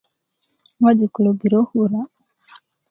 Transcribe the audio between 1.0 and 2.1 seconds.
kulo birö kura